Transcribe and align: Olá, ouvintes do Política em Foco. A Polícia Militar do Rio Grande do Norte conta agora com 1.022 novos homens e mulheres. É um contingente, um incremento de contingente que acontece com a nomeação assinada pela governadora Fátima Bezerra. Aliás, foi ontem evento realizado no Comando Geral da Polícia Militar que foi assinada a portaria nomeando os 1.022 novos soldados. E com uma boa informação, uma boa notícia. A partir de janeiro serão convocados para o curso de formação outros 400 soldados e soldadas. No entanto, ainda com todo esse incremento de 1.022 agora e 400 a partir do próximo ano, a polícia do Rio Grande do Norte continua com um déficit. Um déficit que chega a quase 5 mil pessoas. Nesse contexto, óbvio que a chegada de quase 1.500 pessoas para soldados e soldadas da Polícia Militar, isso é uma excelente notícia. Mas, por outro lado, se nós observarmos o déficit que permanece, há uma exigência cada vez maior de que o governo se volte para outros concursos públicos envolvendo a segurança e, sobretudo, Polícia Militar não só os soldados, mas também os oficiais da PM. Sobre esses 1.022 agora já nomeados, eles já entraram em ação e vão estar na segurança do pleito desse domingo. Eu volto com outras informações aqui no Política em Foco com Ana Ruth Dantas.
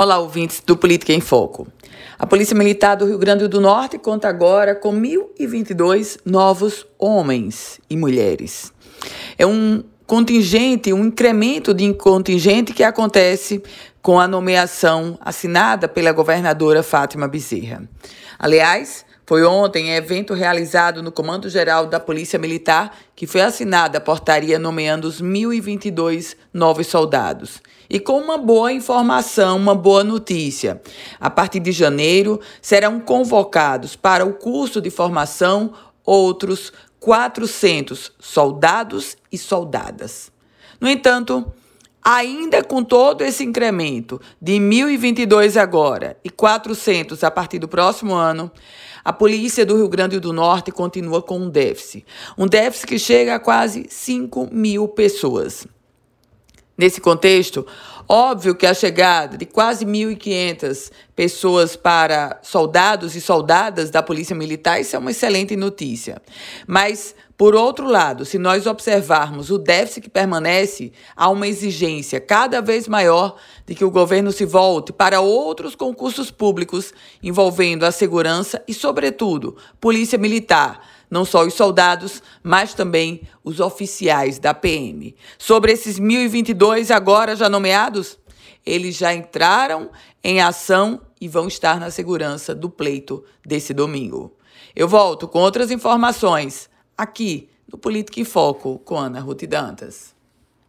Olá, 0.00 0.16
ouvintes 0.20 0.62
do 0.64 0.76
Política 0.76 1.12
em 1.12 1.20
Foco. 1.20 1.66
A 2.16 2.24
Polícia 2.24 2.54
Militar 2.54 2.94
do 2.94 3.04
Rio 3.04 3.18
Grande 3.18 3.48
do 3.48 3.60
Norte 3.60 3.98
conta 3.98 4.28
agora 4.28 4.72
com 4.72 4.94
1.022 4.94 6.20
novos 6.24 6.86
homens 6.96 7.80
e 7.90 7.96
mulheres. 7.96 8.72
É 9.36 9.44
um 9.44 9.82
contingente, 10.06 10.92
um 10.92 11.06
incremento 11.06 11.74
de 11.74 11.92
contingente 11.94 12.72
que 12.72 12.84
acontece 12.84 13.60
com 14.00 14.20
a 14.20 14.28
nomeação 14.28 15.18
assinada 15.20 15.88
pela 15.88 16.12
governadora 16.12 16.84
Fátima 16.84 17.26
Bezerra. 17.26 17.82
Aliás, 18.38 19.04
foi 19.26 19.44
ontem 19.44 19.96
evento 19.96 20.32
realizado 20.32 21.02
no 21.02 21.10
Comando 21.10 21.50
Geral 21.50 21.86
da 21.86 21.98
Polícia 21.98 22.38
Militar 22.38 22.96
que 23.16 23.26
foi 23.26 23.40
assinada 23.40 23.98
a 23.98 24.00
portaria 24.00 24.60
nomeando 24.60 25.08
os 25.08 25.20
1.022 25.20 26.36
novos 26.54 26.86
soldados. 26.86 27.60
E 27.90 27.98
com 27.98 28.18
uma 28.18 28.36
boa 28.36 28.72
informação, 28.72 29.56
uma 29.56 29.74
boa 29.74 30.04
notícia. 30.04 30.80
A 31.18 31.30
partir 31.30 31.60
de 31.60 31.72
janeiro 31.72 32.38
serão 32.60 33.00
convocados 33.00 33.96
para 33.96 34.26
o 34.26 34.34
curso 34.34 34.80
de 34.80 34.90
formação 34.90 35.72
outros 36.04 36.72
400 37.00 38.12
soldados 38.18 39.16
e 39.32 39.38
soldadas. 39.38 40.30
No 40.80 40.88
entanto, 40.88 41.50
ainda 42.02 42.62
com 42.62 42.82
todo 42.82 43.22
esse 43.22 43.44
incremento 43.44 44.20
de 44.40 44.54
1.022 44.54 45.60
agora 45.60 46.16
e 46.22 46.30
400 46.30 47.22
a 47.24 47.30
partir 47.30 47.58
do 47.58 47.68
próximo 47.68 48.14
ano, 48.14 48.50
a 49.04 49.12
polícia 49.12 49.64
do 49.64 49.76
Rio 49.76 49.88
Grande 49.88 50.20
do 50.20 50.32
Norte 50.32 50.70
continua 50.70 51.22
com 51.22 51.38
um 51.38 51.48
déficit. 51.50 52.04
Um 52.36 52.46
déficit 52.46 52.86
que 52.86 52.98
chega 52.98 53.34
a 53.34 53.40
quase 53.40 53.86
5 53.88 54.48
mil 54.52 54.88
pessoas. 54.88 55.66
Nesse 56.78 57.00
contexto, 57.00 57.66
óbvio 58.08 58.54
que 58.54 58.64
a 58.64 58.72
chegada 58.72 59.36
de 59.36 59.44
quase 59.44 59.84
1.500 59.84 60.92
pessoas 61.18 61.74
para 61.74 62.38
soldados 62.44 63.16
e 63.16 63.20
soldadas 63.20 63.90
da 63.90 64.00
Polícia 64.00 64.36
Militar, 64.36 64.80
isso 64.80 64.94
é 64.94 64.98
uma 65.00 65.10
excelente 65.10 65.56
notícia. 65.56 66.22
Mas, 66.64 67.12
por 67.36 67.56
outro 67.56 67.88
lado, 67.88 68.24
se 68.24 68.38
nós 68.38 68.68
observarmos 68.68 69.50
o 69.50 69.58
déficit 69.58 70.02
que 70.02 70.08
permanece, 70.08 70.92
há 71.16 71.28
uma 71.28 71.48
exigência 71.48 72.20
cada 72.20 72.62
vez 72.62 72.86
maior 72.86 73.34
de 73.66 73.74
que 73.74 73.84
o 73.84 73.90
governo 73.90 74.30
se 74.30 74.44
volte 74.44 74.92
para 74.92 75.20
outros 75.20 75.74
concursos 75.74 76.30
públicos 76.30 76.94
envolvendo 77.20 77.82
a 77.84 77.90
segurança 77.90 78.62
e, 78.68 78.72
sobretudo, 78.72 79.56
Polícia 79.80 80.16
Militar 80.16 80.80
não 81.10 81.24
só 81.24 81.44
os 81.44 81.54
soldados, 81.54 82.22
mas 82.44 82.74
também 82.74 83.22
os 83.42 83.58
oficiais 83.58 84.38
da 84.38 84.54
PM. 84.54 85.16
Sobre 85.36 85.72
esses 85.72 85.98
1.022 85.98 86.94
agora 86.94 87.34
já 87.34 87.48
nomeados, 87.48 88.18
eles 88.68 88.96
já 88.96 89.14
entraram 89.14 89.90
em 90.22 90.40
ação 90.40 91.00
e 91.20 91.28
vão 91.28 91.48
estar 91.48 91.80
na 91.80 91.90
segurança 91.90 92.54
do 92.54 92.68
pleito 92.68 93.24
desse 93.44 93.72
domingo. 93.72 94.36
Eu 94.74 94.86
volto 94.86 95.26
com 95.26 95.40
outras 95.40 95.70
informações 95.70 96.68
aqui 96.96 97.48
no 97.70 97.78
Política 97.78 98.20
em 98.20 98.24
Foco 98.24 98.78
com 98.78 98.96
Ana 98.96 99.20
Ruth 99.20 99.44
Dantas. 99.44 100.17